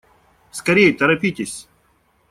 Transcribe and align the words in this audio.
Скорей, 0.49 0.93
торопитесь! 0.95 1.67